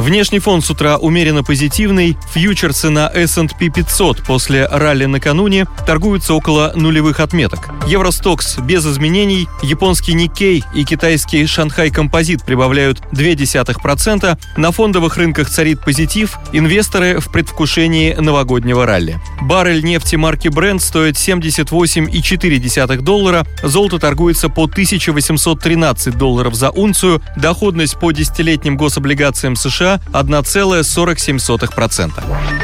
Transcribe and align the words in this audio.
Внешний 0.00 0.38
фон 0.38 0.62
с 0.62 0.70
утра 0.70 0.96
умеренно 0.96 1.44
позитивный. 1.44 2.16
Фьючерсы 2.32 2.88
на 2.88 3.08
S&P 3.08 3.68
500 3.68 4.22
после 4.22 4.66
ралли 4.66 5.04
накануне 5.04 5.66
торгуются 5.86 6.32
около 6.32 6.72
нулевых 6.74 7.20
отметок. 7.20 7.68
Евростокс 7.86 8.56
без 8.60 8.86
изменений, 8.86 9.46
японский 9.62 10.14
Никей 10.14 10.64
и 10.74 10.84
китайский 10.84 11.44
Шанхай 11.44 11.90
Композит 11.90 12.46
прибавляют 12.46 13.02
0,2%. 13.12 14.38
На 14.56 14.72
фондовых 14.72 15.18
рынках 15.18 15.50
царит 15.50 15.84
позитив, 15.84 16.38
инвесторы 16.54 17.20
в 17.20 17.30
предвкушении 17.30 18.14
новогоднего 18.14 18.86
ралли. 18.86 19.20
Баррель 19.42 19.84
нефти 19.84 20.16
марки 20.16 20.48
Brent 20.48 20.80
стоит 20.80 21.16
78,4 21.16 23.02
доллара, 23.02 23.46
золото 23.62 23.98
торгуется 23.98 24.48
по 24.48 24.64
1813 24.64 26.16
долларов 26.16 26.54
за 26.54 26.70
унцию, 26.70 27.20
доходность 27.36 27.98
по 27.98 28.12
десятилетним 28.12 28.78
гособлигациям 28.78 29.56
США 29.56 29.89
1,47%. 30.12 32.12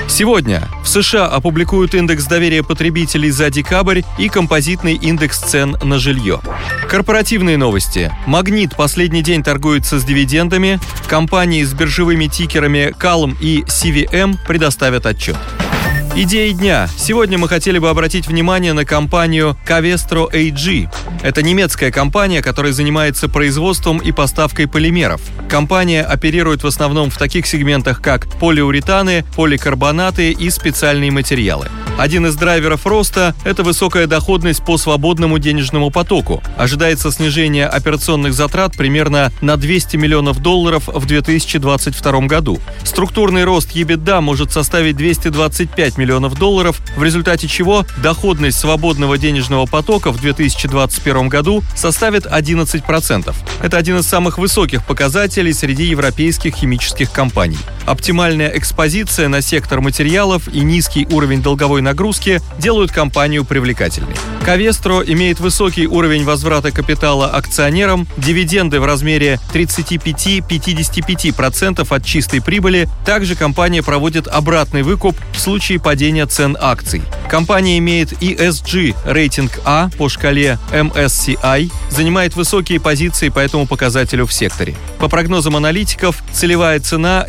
Сегодня 0.09 0.69
в 0.85 0.89
США 0.89 1.27
опубликуют 1.27 1.95
индекс 1.95 2.27
доверия 2.27 2.63
потребителей 2.63 3.31
за 3.31 3.51
декабрь 3.51 4.03
и 4.19 4.29
композитный 4.29 4.95
индекс 4.95 5.41
цен 5.41 5.77
на 5.83 5.99
жилье. 5.99 6.41
Корпоративные 6.89 7.57
новости. 7.57 8.13
Магнит 8.27 8.77
последний 8.77 9.23
день 9.23 9.43
торгуется 9.43 9.99
с 9.99 10.05
дивидендами. 10.05 10.79
Компании 11.09 11.65
с 11.65 11.75
биржевыми 11.75 12.27
тикерами 12.27 12.95
Calm 12.99 13.37
и 13.41 13.63
CVM 13.63 14.37
предоставят 14.47 15.07
отчет. 15.07 15.37
Идеи 16.19 16.53
дня. 16.53 16.89
Сегодня 16.97 17.37
мы 17.37 17.47
хотели 17.47 17.79
бы 17.79 17.91
обратить 17.91 18.27
внимание 18.27 18.73
на 18.73 18.87
компанию 18.87 19.55
Cavestro 19.69 20.33
AG. 20.33 20.89
Это 21.23 21.43
немецкая 21.43 21.93
компания, 21.93 22.41
которая 22.41 22.73
занимается 22.73 23.29
производством 23.29 23.99
и 23.99 24.13
поставкой 24.13 24.67
полимеров. 24.67 25.21
Компания 25.51 26.03
оперирует 26.03 26.63
в 26.63 26.67
основном 26.67 27.11
в 27.11 27.19
таких 27.19 27.47
сегментах, 27.47 28.01
как 28.01 28.31
полиуретаны, 28.41 29.27
поликарбонаты 29.37 30.33
и 30.33 30.49
специальные 30.49 31.11
материалы. 31.11 31.69
Один 31.99 32.27
из 32.27 32.35
драйверов 32.35 32.87
роста– 32.87 33.35
это 33.45 33.63
высокая 33.63 34.07
доходность 34.07 34.63
по 34.63 34.77
свободному 34.77 35.39
денежному 35.39 35.91
потоку. 35.91 36.43
Ожидается 36.59 37.11
снижение 37.11 37.67
операционных 37.67 38.35
затрат 38.35 38.77
примерно 38.77 39.33
на 39.41 39.57
200 39.57 39.97
миллионов 39.97 40.41
долларов 40.41 40.89
в 40.89 41.07
2022 41.07 42.21
году. 42.27 42.61
Структурный 42.85 43.45
рост 43.45 43.75
EBITDA 43.75 44.21
может 44.21 44.53
составить 44.53 44.97
225 44.97 45.97
миллионов 45.97 46.39
долларов, 46.39 46.83
в 46.97 47.03
результате 47.03 47.49
чего 47.49 47.87
доходность 48.03 48.59
свободного 48.59 49.17
денежного 49.17 49.65
потока 49.65 50.13
в 50.13 50.21
2021 50.21 51.31
году 51.31 51.63
составит 51.75 52.27
11%. 52.27 53.35
Это 53.63 53.77
один 53.79 53.97
из 53.97 54.07
самых 54.07 54.37
высоких 54.37 54.85
показателей 54.85 55.55
среди 55.55 55.85
европейских 55.85 56.57
химических 56.57 57.11
компаний. 57.11 57.59
Оптимальная 57.87 58.49
экспозиция 58.49 59.29
на 59.29 59.41
сектор 59.41 59.81
материалов 59.81 60.49
и 60.53 60.59
низкий 60.61 61.07
уровень 61.11 61.41
долговой 61.41 61.81
нагрузки 61.83 62.41
делают 62.59 62.91
компанию 62.91 63.45
привлекательной. 63.45 64.17
Ковестро 64.45 65.05
имеет 65.07 65.39
высокий 65.41 65.87
уровень 65.87 66.25
возврата 66.25 66.73
капитала 66.73 67.29
акционерам, 67.29 68.09
дивиденды 68.17 68.81
в 68.81 68.85
размере 68.85 69.39
35-55% 69.53 71.87
от 71.89 72.05
чистой 72.05 72.43
прибыли. 72.43 72.89
Также 73.05 73.37
компания 73.37 73.83
проводит 73.83 74.29
обратный 74.29 74.83
выкуп 74.83 75.17
в 75.33 75.41
случае 75.41 75.81
падения 75.81 76.27
цен 76.27 76.57
акций. 76.61 77.03
Компания 77.29 77.79
имеет 77.79 78.13
ESG 78.23 78.95
рейтинг 79.05 79.59
А 79.65 79.91
по 79.99 80.09
шкале 80.09 80.61
MSCI, 80.73 81.73
занимает 81.91 82.37
высокие 82.37 82.79
позиции 82.79 83.31
по 83.31 83.41
этому 83.41 83.67
показателю 83.67 84.27
в 84.27 84.33
секторе. 84.33 84.77
По 84.99 85.09
прогнозам 85.09 85.57
аналитиков, 85.57 86.23
целевая 86.33 86.79
цена 86.81 87.27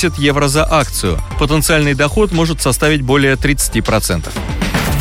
70 0.00 0.18
евро 0.18 0.48
за 0.48 0.64
акцию. 0.64 1.18
Потенциальный 1.38 1.92
доход 1.92 2.32
может 2.32 2.62
составить 2.62 3.02
более 3.02 3.34
30%. 3.34 4.59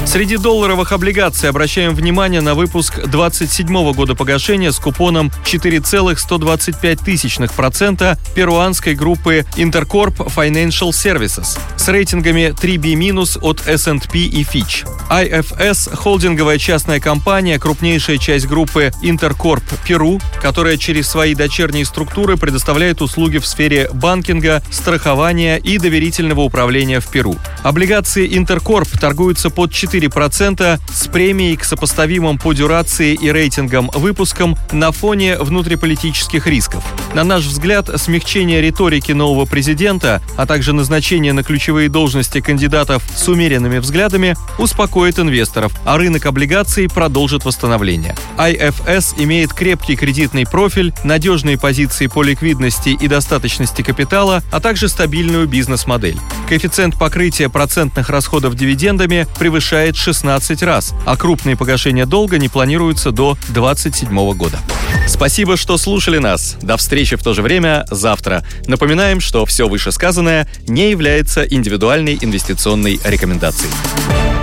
Среди 0.09 0.37
долларовых 0.37 0.91
облигаций 0.91 1.49
обращаем 1.49 1.93
внимание 1.93 2.41
на 2.41 2.55
выпуск 2.55 2.99
27 3.05 3.93
года 3.93 4.15
погашения 4.15 4.71
с 4.71 4.79
купоном 4.79 5.31
4,125% 5.45 8.17
перуанской 8.33 8.95
группы 8.95 9.45
Intercorp 9.55 10.33
Financial 10.35 10.89
Services 10.89 11.59
с 11.77 11.87
рейтингами 11.87 12.55
3B- 12.59 13.37
от 13.39 13.67
S&P 13.67 14.17
и 14.17 14.43
Fitch. 14.43 14.87
IFS– 15.11 15.95
холдинговая 15.97 16.57
частная 16.57 16.99
компания, 16.99 17.59
крупнейшая 17.59 18.17
часть 18.17 18.47
группы 18.47 18.91
Intercorp 19.03 19.61
Перу, 19.87 20.19
которая 20.41 20.77
через 20.77 21.07
свои 21.07 21.35
дочерние 21.35 21.85
структуры 21.85 22.35
предоставляет 22.35 23.03
услуги 23.03 23.37
в 23.37 23.45
сфере 23.45 23.87
банкинга, 23.93 24.63
страхования 24.71 25.57
и 25.57 25.77
доверительного 25.77 26.41
управления 26.41 26.99
в 26.99 27.05
Перу. 27.09 27.35
Облигации 27.61 28.27
Intercorp 28.27 28.89
торгуются 28.99 29.51
под 29.51 29.71
4 29.71 29.98
4% 29.99 30.79
с 30.91 31.07
премией 31.07 31.55
к 31.55 31.63
сопоставимым 31.63 32.37
по 32.37 32.53
дюрации 32.53 33.13
и 33.13 33.31
рейтингам 33.31 33.89
выпускам 33.93 34.57
на 34.71 34.91
фоне 34.91 35.37
внутриполитических 35.37 36.47
рисков. 36.47 36.83
На 37.13 37.23
наш 37.23 37.45
взгляд, 37.45 37.89
смягчение 37.99 38.61
риторики 38.61 39.11
нового 39.11 39.45
президента, 39.45 40.21
а 40.37 40.45
также 40.45 40.73
назначение 40.73 41.33
на 41.33 41.43
ключевые 41.43 41.89
должности 41.89 42.41
кандидатов 42.41 43.03
с 43.15 43.27
умеренными 43.27 43.79
взглядами 43.79 44.35
успокоит 44.57 45.19
инвесторов, 45.19 45.73
а 45.85 45.97
рынок 45.97 46.25
облигаций 46.25 46.87
продолжит 46.87 47.45
восстановление. 47.45 48.15
IFS 48.37 49.15
имеет 49.17 49.53
крепкий 49.53 49.95
кредитный 49.95 50.45
профиль, 50.45 50.93
надежные 51.03 51.57
позиции 51.57 52.07
по 52.07 52.23
ликвидности 52.23 52.89
и 52.89 53.07
достаточности 53.07 53.81
капитала, 53.81 54.43
а 54.51 54.59
также 54.59 54.87
стабильную 54.87 55.47
бизнес-модель. 55.47 56.17
Коэффициент 56.47 56.97
покрытия 56.97 57.49
процентных 57.49 58.09
расходов 58.09 58.55
дивидендами 58.55 59.27
превышает 59.37 59.88
составляет 59.89 59.95
16 59.95 60.63
раз, 60.63 60.93
а 61.05 61.15
крупные 61.17 61.55
погашения 61.55 62.05
долга 62.05 62.37
не 62.37 62.49
планируются 62.49 63.11
до 63.11 63.37
2027 63.49 64.33
года. 64.33 64.59
Спасибо, 65.07 65.57
что 65.57 65.77
слушали 65.77 66.17
нас. 66.17 66.57
До 66.61 66.77
встречи 66.77 67.15
в 67.15 67.23
то 67.23 67.33
же 67.33 67.41
время 67.41 67.85
завтра. 67.89 68.43
Напоминаем, 68.67 69.19
что 69.19 69.45
все 69.45 69.67
вышесказанное 69.67 70.47
не 70.67 70.91
является 70.91 71.43
индивидуальной 71.43 72.17
инвестиционной 72.21 72.99
рекомендацией. 73.03 74.38